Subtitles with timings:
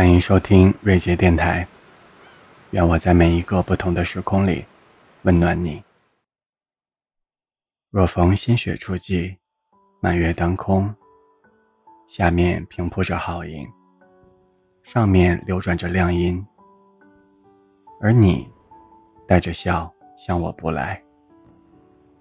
[0.00, 1.68] 欢迎收听瑞杰电台，
[2.70, 4.64] 愿我在每一个不同的时空里
[5.24, 5.84] 温暖你。
[7.90, 9.36] 若逢新雪初霁，
[10.00, 10.94] 满月当空，
[12.08, 13.68] 下面平铺着好银，
[14.82, 16.42] 上面流转着亮阴，
[18.00, 18.48] 而你
[19.28, 20.98] 带着笑向我步来。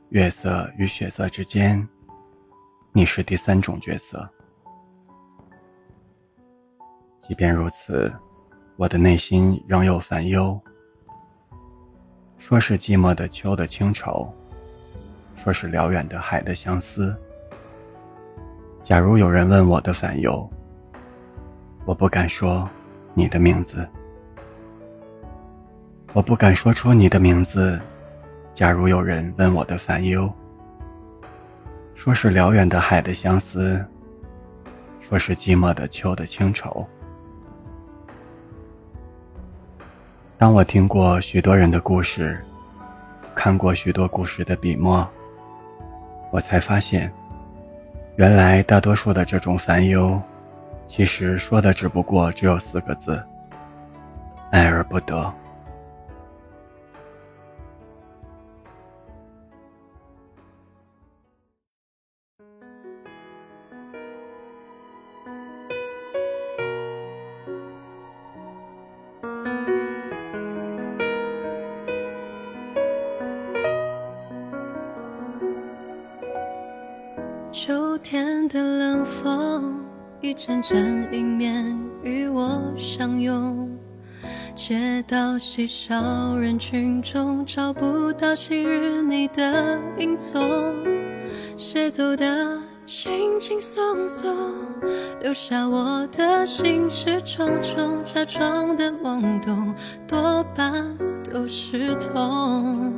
[0.09, 1.88] 月色与血色之间，
[2.91, 4.30] 你是第三种角色。
[7.19, 8.11] 即便如此，
[8.75, 10.59] 我的内心仍有烦忧。
[12.37, 14.33] 说是寂寞的秋的清愁，
[15.36, 17.15] 说是辽远的海的相思。
[18.82, 20.50] 假如有人问我的烦忧，
[21.86, 22.68] 我不敢说
[23.14, 23.87] 你的名字，
[26.14, 27.79] 我不敢说出你的名字。
[28.54, 30.31] 假如有人问我的烦忧，
[31.93, 33.86] 说是辽远的海的相思，
[35.00, 36.88] 说是寂寞的秋的清愁。
[40.40, 42.42] 当我听过许多人的故事，
[43.36, 45.06] 看过许多故事的笔墨，
[46.31, 47.12] 我才发现，
[48.16, 50.18] 原来大多数的这种烦忧，
[50.86, 53.22] 其实说的只不过只有四个字：
[54.50, 55.30] 爱而不得。
[77.70, 79.86] 秋天的冷风，
[80.22, 83.70] 一阵阵迎面与我相拥。
[84.56, 90.73] 街道稀少人群中，找不到昔日你的影踪。
[91.58, 94.36] 谁走的轻轻松松，
[95.22, 99.75] 留下我的心事重重，假装的懵懂，
[100.08, 100.97] 多半
[101.31, 102.91] 都是痛。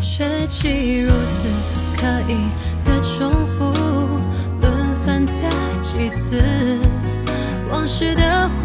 [0.00, 1.46] 却既如此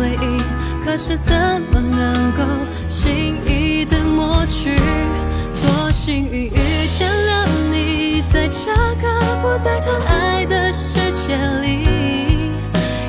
[0.03, 0.37] 回忆，
[0.83, 1.33] 可是怎
[1.71, 2.43] 么能够
[2.89, 4.75] 轻易的抹去？
[5.61, 9.07] 多幸运遇见了你，在这个
[9.41, 12.51] 不再谈爱的世界里，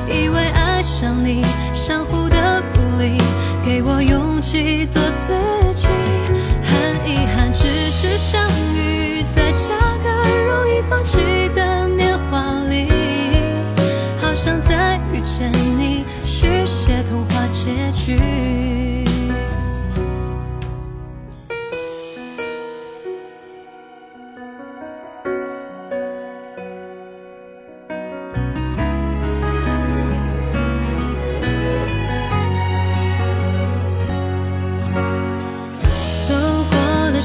[0.07, 3.17] 以为爱上你，相互的鼓励，
[3.65, 5.33] 给我勇气做自
[5.73, 5.89] 己。
[6.63, 8.41] 很遗憾，只是相
[8.73, 9.67] 遇在这
[10.01, 10.09] 个
[10.47, 10.81] 容易。
[10.89, 11.17] 放弃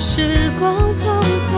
[0.03, 1.53] 时光匆匆，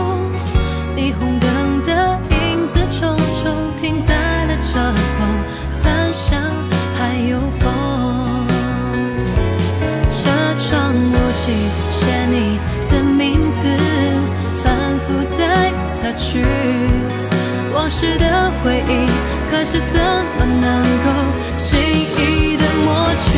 [0.97, 3.55] 霓虹灯的影子重重。
[3.77, 4.13] 停在
[4.45, 5.25] 了车后，
[5.81, 6.41] 翻香
[6.97, 7.63] 还有风。
[10.11, 11.53] 车窗雾气
[11.89, 12.59] 写你
[12.89, 13.69] 的名字，
[14.61, 16.45] 反复在擦去
[17.73, 19.07] 往事的回忆，
[19.49, 20.01] 可是怎
[20.37, 21.07] 么能够
[21.55, 23.31] 轻易的抹去？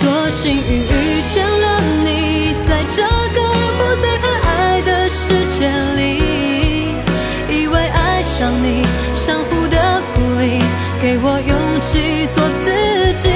[0.00, 1.37] 多幸运遇见
[11.08, 12.68] 给我勇气做自
[13.14, 13.30] 己。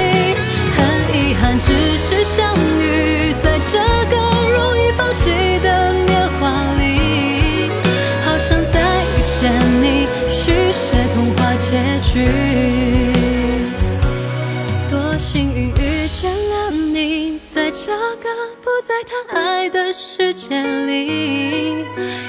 [0.75, 0.77] 很
[1.17, 3.79] 遗憾，只是相遇在这
[4.15, 4.22] 个
[16.23, 18.29] 见了你，在这个
[18.61, 21.83] 不再谈爱的世界里。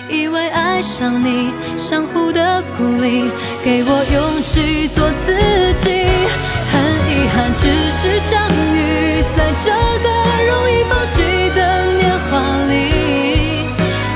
[0.08, 3.30] 以为爱上你，相互的鼓励，
[3.62, 6.06] 给我勇气做自己。
[6.72, 6.74] 很
[7.08, 8.42] 遗憾，只是相
[8.74, 9.70] 遇在这
[10.02, 10.10] 个
[10.50, 11.22] 容易放弃
[11.54, 13.64] 的年华里。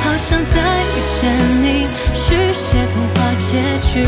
[0.02, 0.58] 好想再
[0.90, 1.22] 遇见
[1.62, 1.86] 你，
[2.16, 4.04] 续写童话结局。